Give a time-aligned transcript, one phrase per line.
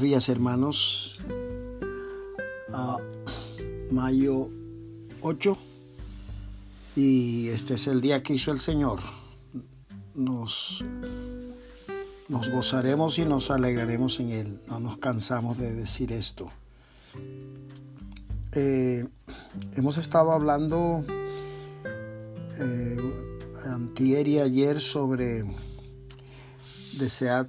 [0.00, 1.18] Días hermanos.
[2.72, 2.96] Ah,
[3.90, 4.48] mayo
[5.20, 5.58] 8
[6.96, 9.00] y este es el día que hizo el Señor.
[10.14, 10.82] Nos,
[12.30, 14.60] nos gozaremos y nos alegraremos en Él.
[14.68, 16.48] No nos cansamos de decir esto.
[18.52, 19.06] Eh,
[19.76, 21.04] hemos estado hablando
[22.58, 22.96] eh,
[23.66, 25.44] antier y ayer sobre
[26.98, 27.48] desear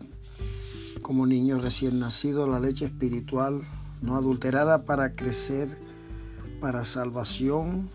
[1.11, 3.67] como niño recién nacido la leche espiritual
[4.01, 5.67] no adulterada para crecer
[6.61, 7.89] para salvación.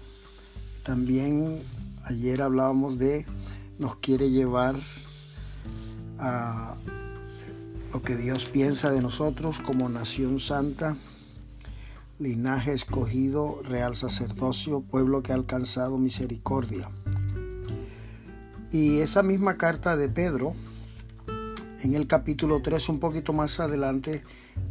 [0.82, 1.62] También
[2.04, 3.24] ayer hablábamos de
[3.78, 4.74] nos quiere llevar
[6.18, 6.74] a
[7.90, 10.94] lo que Dios piensa de nosotros como nación santa,
[12.18, 16.90] linaje escogido, real sacerdocio, pueblo que ha alcanzado misericordia.
[18.70, 20.52] Y esa misma carta de Pedro,
[21.86, 24.24] en el capítulo 3, un poquito más adelante,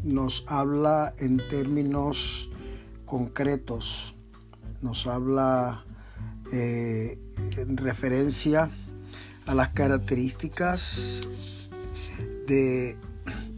[0.04, 2.50] nos habla en términos
[3.06, 4.16] concretos,
[4.82, 5.86] nos habla
[6.52, 7.18] eh,
[7.56, 8.70] en referencia
[9.46, 11.22] a las características
[12.48, 12.98] de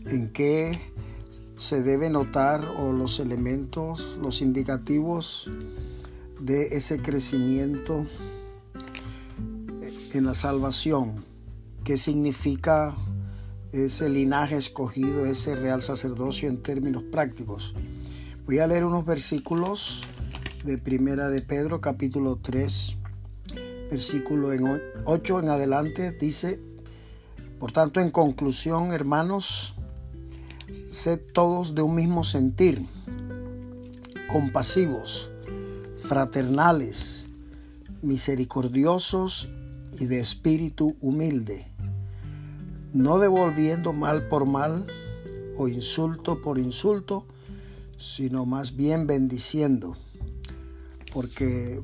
[0.05, 0.79] en qué
[1.55, 5.49] se debe notar o los elementos, los indicativos
[6.39, 8.05] de ese crecimiento
[10.13, 11.25] en la salvación,
[11.83, 12.95] qué significa
[13.71, 17.73] ese linaje escogido, ese real sacerdocio en términos prácticos.
[18.45, 20.03] Voy a leer unos versículos
[20.63, 22.95] de Primera de Pedro, capítulo 3,
[23.91, 24.49] versículo
[25.05, 26.11] 8 en adelante.
[26.11, 26.61] Dice,
[27.59, 29.75] por tanto, en conclusión, hermanos,
[30.89, 32.85] sed todos de un mismo sentir,
[34.31, 35.29] compasivos,
[35.95, 37.27] fraternales,
[38.01, 39.49] misericordiosos
[39.99, 41.76] y de espíritu humilde
[42.97, 44.87] no devolviendo mal por mal
[45.55, 47.25] o insulto por insulto,
[47.97, 49.95] sino más bien bendiciendo,
[51.13, 51.79] porque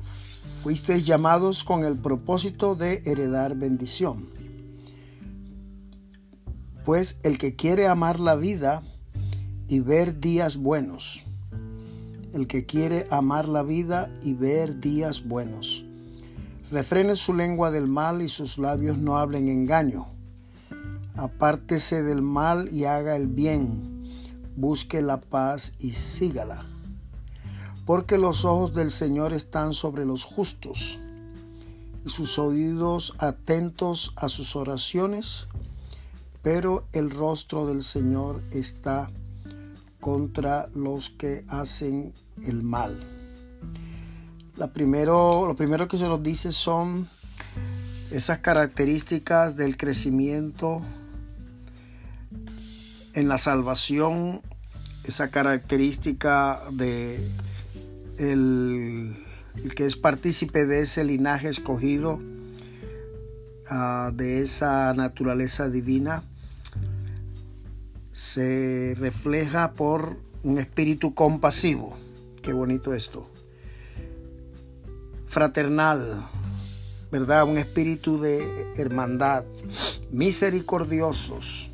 [0.62, 4.28] fuisteis llamados con el propósito de heredar bendición.
[6.84, 8.82] Pues el que quiere amar la vida
[9.68, 11.22] y ver días buenos,
[12.32, 15.84] el que quiere amar la vida y ver días buenos,
[16.72, 20.13] refrene su lengua del mal y sus labios no hablen engaño
[21.16, 24.04] apártese del mal y haga el bien,
[24.56, 26.66] busque la paz y sígala.
[27.86, 30.98] Porque los ojos del Señor están sobre los justos
[32.04, 35.46] y sus oídos atentos a sus oraciones,
[36.42, 39.10] pero el rostro del Señor está
[40.00, 42.12] contra los que hacen
[42.46, 42.98] el mal.
[44.56, 47.08] La primero, lo primero que se nos dice son
[48.10, 50.82] esas características del crecimiento
[53.14, 54.42] en la salvación
[55.04, 57.18] esa característica de
[58.18, 59.16] el,
[59.76, 62.20] que es partícipe de ese linaje escogido,
[63.68, 66.22] ah, de esa naturaleza divina,
[68.12, 71.96] se refleja por un espíritu compasivo.
[72.42, 73.28] Qué bonito esto.
[75.26, 76.28] Fraternal,
[77.10, 77.44] ¿verdad?
[77.44, 79.44] Un espíritu de hermandad.
[80.12, 81.73] Misericordiosos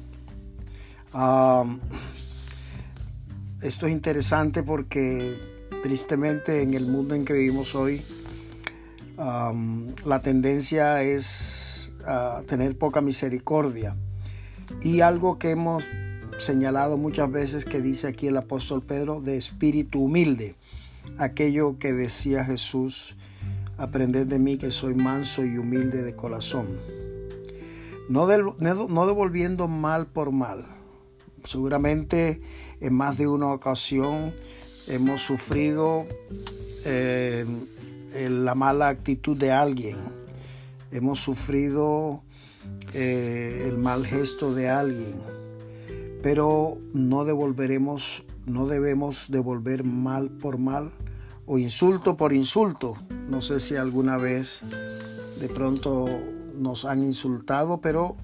[3.63, 5.41] esto es interesante porque
[5.83, 8.03] tristemente en el mundo en que vivimos hoy,
[9.17, 13.97] la tendencia es a tener poca misericordia.
[14.83, 15.85] Y algo que hemos
[16.39, 20.55] señalado muchas veces que dice aquí el apóstol Pedro, de espíritu humilde.
[21.19, 23.17] Aquello que decía Jesús,
[23.77, 26.79] aprended de mí que soy manso y humilde de corazón.
[28.09, 30.80] No, no devolviendo mal por mal
[31.45, 32.41] Seguramente
[32.81, 34.35] en más de una ocasión
[34.89, 36.07] hemos sufrido
[36.85, 37.47] eh,
[38.15, 39.97] la mala actitud de alguien,
[40.91, 42.23] hemos sufrido
[42.93, 45.21] eh, el mal gesto de alguien,
[46.23, 50.93] pero no devolveremos, no debemos devolver mal por mal
[51.47, 52.95] o insulto por insulto.
[53.29, 54.63] No sé si alguna vez
[55.39, 56.07] de pronto
[56.57, 58.17] nos han insultado, pero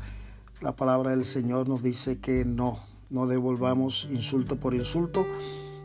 [0.61, 2.79] la palabra del Señor nos dice que no,
[3.11, 5.27] no devolvamos insulto por insulto,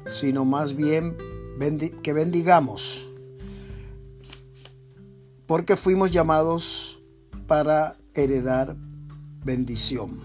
[0.06, 1.16] sino más bien
[2.02, 3.10] que bendigamos.
[5.46, 7.02] Porque fuimos llamados
[7.46, 8.76] para heredar
[9.44, 10.20] bendición.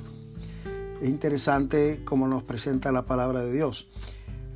[1.00, 3.88] Es interesante cómo nos presenta la palabra de Dios.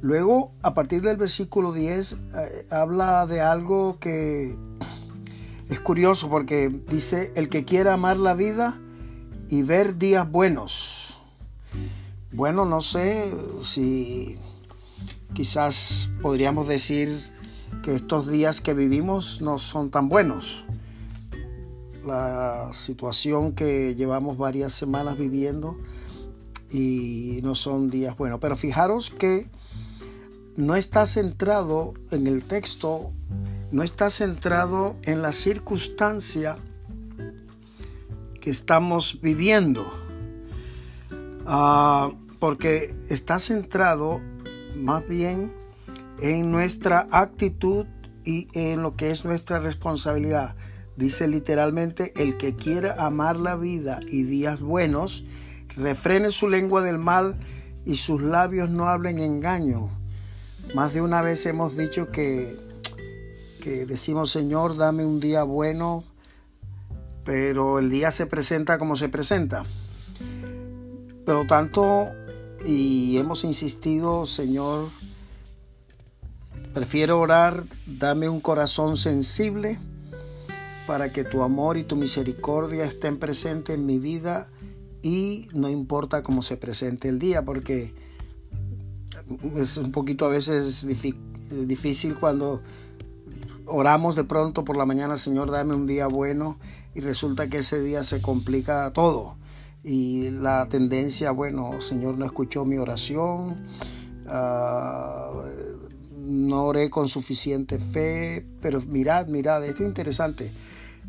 [0.00, 4.56] Luego, a partir del versículo 10, eh, habla de algo que
[5.68, 8.80] es curioso porque dice, el que quiera amar la vida
[9.50, 11.09] y ver días buenos
[12.32, 13.32] bueno, no sé
[13.62, 14.38] si
[15.34, 17.10] quizás podríamos decir
[17.82, 20.64] que estos días que vivimos no son tan buenos.
[22.04, 25.76] La situación que llevamos varias semanas viviendo
[26.70, 28.40] y no son días buenos.
[28.40, 29.48] Pero fijaros que
[30.56, 33.12] no está centrado en el texto,
[33.72, 36.56] no está centrado en la circunstancia
[38.40, 39.92] que estamos viviendo,
[41.50, 44.20] ah, porque está centrado
[44.76, 45.52] más bien
[46.20, 47.86] en nuestra actitud
[48.24, 50.56] y en lo que es nuestra responsabilidad.
[50.96, 55.24] Dice literalmente, el que quiera amar la vida y días buenos,
[55.76, 57.38] refrene su lengua del mal
[57.86, 59.88] y sus labios no hablen engaño.
[60.74, 62.56] Más de una vez hemos dicho que,
[63.62, 66.04] que decimos, Señor, dame un día bueno,
[67.24, 69.64] pero el día se presenta como se presenta.
[71.30, 72.10] Pero tanto,
[72.66, 74.88] y hemos insistido, Señor,
[76.74, 79.78] Prefiero orar, dame un corazón sensible
[80.88, 84.48] para que tu amor y tu misericordia estén presentes en mi vida
[85.02, 87.94] y no importa cómo se presente el día, porque
[89.56, 90.84] es un poquito a veces
[91.68, 92.60] difícil cuando
[93.66, 96.58] oramos de pronto por la mañana, Señor, dame un día bueno
[96.92, 99.39] y resulta que ese día se complica todo.
[99.82, 103.64] Y la tendencia, bueno, Señor no escuchó mi oración,
[104.26, 105.42] uh,
[106.18, 110.52] no oré con suficiente fe, pero mirad, mirad, esto es interesante.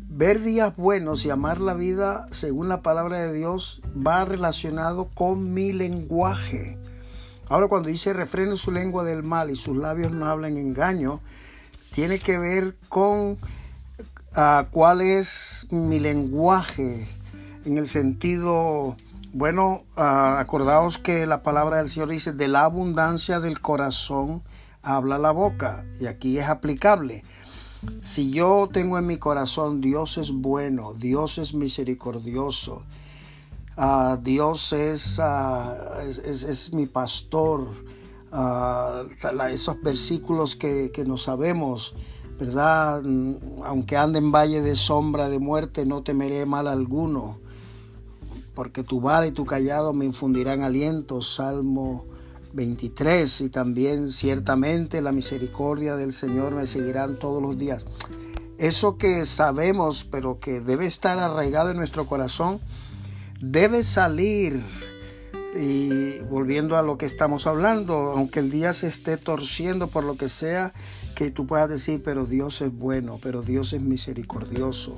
[0.08, 5.52] Ver días buenos y amar la vida, según la palabra de Dios, va relacionado con
[5.52, 6.78] mi lenguaje.
[7.48, 11.20] Ahora cuando dice refreno su lengua del mal y sus labios no hablan engaño,
[11.94, 13.36] tiene que ver con
[14.34, 17.06] ah, cuál es mi lenguaje
[17.64, 18.96] en el sentido,
[19.32, 20.00] bueno, uh,
[20.38, 24.42] acordaos que la palabra del Señor dice, de la abundancia del corazón
[24.82, 25.84] habla la boca.
[26.00, 27.22] Y aquí es aplicable.
[28.00, 32.84] Si yo tengo en mi corazón Dios es bueno, Dios es misericordioso,
[33.76, 34.72] ah, Dios
[35.18, 37.66] ah, es, es, mi pastor,
[38.32, 41.96] uh, esos versículos que, que no sabemos,
[42.38, 43.02] ¿verdad?
[43.64, 47.40] Aunque ande en valle de sombra de muerte, no temeré mal alguno,
[48.54, 51.22] porque tu vara y tu callado me infundirán aliento.
[51.22, 52.06] Salmo
[52.52, 57.84] 23 y también ciertamente la misericordia del Señor me seguirán todos los días.
[58.58, 62.60] Eso que sabemos pero que debe estar arraigado en nuestro corazón
[63.40, 64.62] debe salir
[65.54, 70.16] y volviendo a lo que estamos hablando, aunque el día se esté torciendo por lo
[70.16, 70.72] que sea,
[71.14, 74.96] que tú puedas decir, pero Dios es bueno, pero Dios es misericordioso,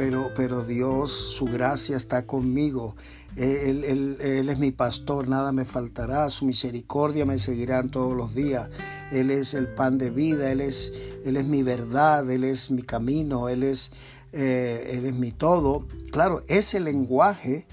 [0.00, 2.96] pero, pero Dios, su gracia está conmigo.
[3.36, 4.16] Él,
[4.48, 8.70] es mi pastor, nada me faltará, su misericordia me seguirán todos los días.
[9.12, 10.90] Él es el pan de vida, Él es,
[11.26, 13.92] él es mi verdad, Él es mi camino, Él es,
[14.32, 15.86] eh, él es mi todo.
[16.12, 17.66] Claro, ese lenguaje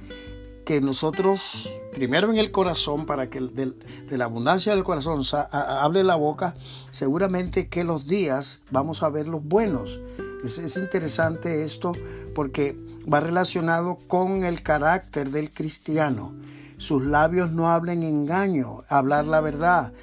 [0.65, 3.71] que nosotros, primero en el corazón, para que de,
[4.18, 6.56] la abundancia del corazón hable la boca,
[6.91, 10.01] seguramente que los días vamos a ver los buenos.
[10.44, 11.94] Es, es interesante esto
[12.36, 12.77] porque
[13.12, 16.36] va relacionado con el carácter del cristiano.
[16.77, 19.94] Sus labios no hablen engaño, hablar la verdad.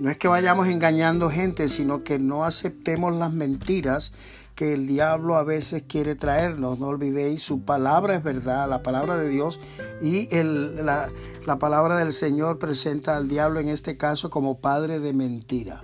[0.00, 4.12] No es que vayamos engañando gente, sino que no aceptemos las mentiras
[4.54, 6.78] que el diablo a veces quiere traernos.
[6.78, 9.60] No olvidéis, su palabra es verdad, la palabra de Dios
[10.00, 11.10] y el, la,
[11.46, 15.82] la palabra del Señor presenta al diablo en este caso como padre de mentira.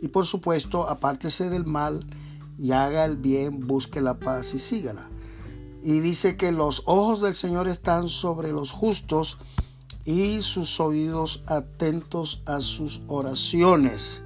[0.00, 2.00] Y por supuesto, apártese del mal
[2.62, 5.10] y haga el bien, busque la paz y sígala.
[5.82, 9.38] Y dice que los ojos del Señor están sobre los justos
[10.04, 14.22] y sus oídos atentos a sus oraciones.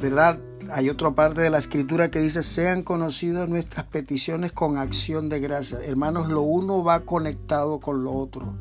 [0.00, 0.40] ¿Verdad?
[0.72, 5.38] hay otra parte de la escritura que dice, sean conocidas nuestras peticiones con acción de
[5.38, 5.78] gracia.
[5.84, 8.54] Hermanos, lo uno va conectado con lo otro.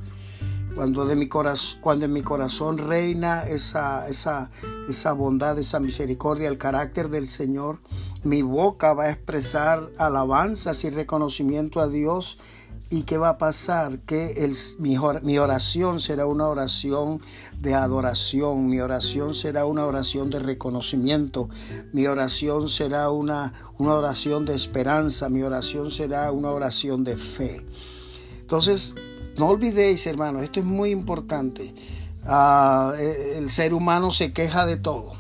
[0.76, 4.50] Cuando, de mi corazón, cuando en mi corazón reina esa, esa,
[4.90, 7.80] esa bondad, esa misericordia, el carácter del Señor,
[8.24, 12.38] mi boca va a expresar alabanzas y reconocimiento a Dios
[12.94, 14.00] ¿Y qué va a pasar?
[14.00, 14.98] Que mi,
[15.38, 17.22] oración será una oración
[17.58, 21.48] de adoración, mi oración será una oración de reconocimiento,
[21.94, 27.66] mi oración será una, una oración de esperanza, mi oración será una oración de fe.
[28.42, 28.94] Entonces,
[29.42, 31.74] no olvidéis, hermanos, esto es muy importante.
[32.24, 35.14] E, el ser humano se queja de todo.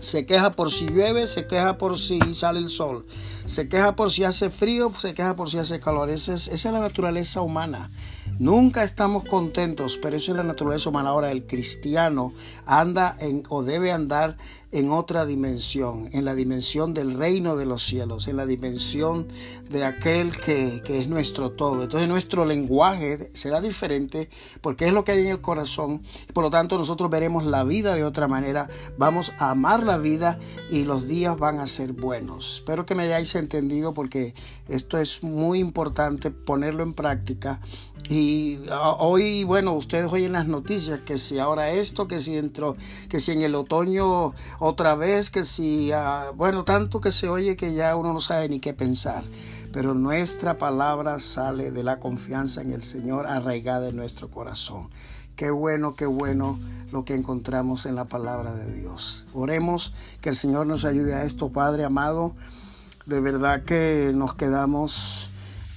[0.00, 3.06] Se queja por si llueve, se queja por si sale el sol
[3.46, 6.10] se queja por si hace frío, se queja por si hace calor.
[6.10, 7.90] Esa es, esa es la naturaleza humana.
[8.38, 11.08] Nunca estamos contentos, pero eso es la naturaleza humana.
[11.08, 12.34] Ahora el cristiano
[12.66, 14.36] anda en, o debe andar
[14.72, 19.26] en otra dimensión, en la dimensión del reino de los cielos, en la dimensión
[19.70, 21.84] de aquel que, que, es nuestro todo.
[21.84, 24.28] Entonces nuestro lenguaje será diferente
[24.60, 26.02] porque es lo que hay en el corazón.
[26.34, 30.38] Por lo tanto nosotros veremos la vida de otra manera, vamos a amar la vida
[30.70, 32.56] y los días van a ser buenos.
[32.56, 34.34] Espero que me hayáis entendido porque
[34.68, 37.60] esto es muy importante ponerlo en práctica.
[38.08, 38.25] Y
[38.70, 42.76] ah, hoy, bueno, ustedes oyen las noticias que si ahora esto, que si dentro,
[43.08, 47.56] que si en el otoño otra vez, que si, ah, bueno, tanto que se oye
[47.56, 49.24] que ya uno no sabe ni qué pensar.
[49.72, 54.88] Pero nuestra palabra sale de la confianza en el Señor arraigada en nuestro corazón.
[55.36, 56.58] Qué bueno, qué bueno
[56.92, 59.26] lo que encontramos en la palabra de Dios.
[59.34, 59.92] Oremos
[60.22, 62.34] que el Señor nos ayude a esto, Padre amado.
[63.04, 65.30] De verdad que nos quedamos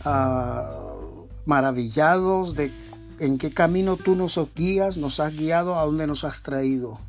[0.06, 0.89] ah,
[1.46, 2.72] maravillados de
[3.20, 7.00] en qué camino tú nos guías, nos has guiado, a dónde nos has traído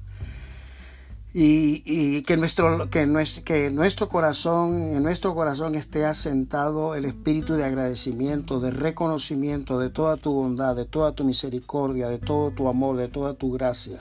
[1.32, 7.54] y, que, nuestro, que, nuestro, que nuestro corazón, en nuestro corazón esté asentado el espíritu
[7.54, 12.68] de agradecimiento, de reconocimiento de toda tu bondad, de toda tu misericordia, de todo tu
[12.68, 14.00] amor, de toda tu gracia.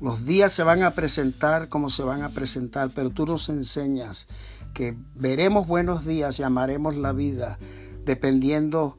[0.00, 4.26] Los días se van a presentar como se van a presentar, pero tú nos enseñas
[4.74, 7.58] que veremos buenos días y amaremos la vida
[8.04, 8.98] dependiendo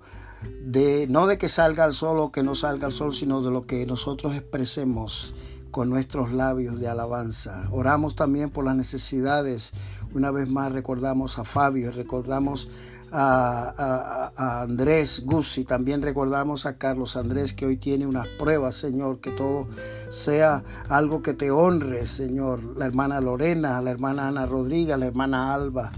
[0.63, 3.51] de no de que salga el sol o que no salga el sol, sino de
[3.51, 5.33] lo que nosotros expresemos
[5.71, 7.67] con nuestros labios de alabanza.
[7.71, 9.71] Oramos también por las necesidades.
[10.13, 12.67] Una vez más recordamos a Fabio, recordamos
[13.11, 19.31] a, Andrés Guzzi, también recordamos a Carlos Andrés que hoy tiene unas pruebas, Señor, que
[19.31, 19.67] todo
[20.09, 22.77] sea algo que te honre, Señor.
[22.77, 25.91] La hermana Lorena, la hermana Ana Rodríguez, la hermana Alba.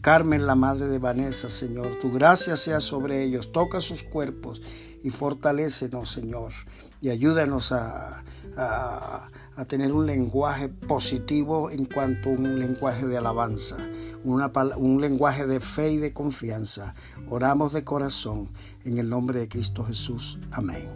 [0.00, 4.62] Carmen, la madre de Vanessa, Señor, tu gracia sea sobre ellos, toca sus cuerpos
[5.02, 6.52] y fortalécenos, Señor,
[7.00, 8.22] y ayúdanos a,
[8.56, 13.76] a, tener un lenguaje positivo en cuanto a un lenguaje de alabanza,
[14.24, 16.94] un lenguaje de fe y de confianza.
[17.28, 18.50] Oramos de corazón
[18.84, 20.38] en el nombre de Cristo Jesús.
[20.50, 20.88] Amén.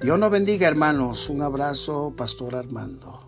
[0.00, 1.30] Dios nos bendiga, hermanos.
[1.30, 3.25] Un abrazo, Pastor Armando.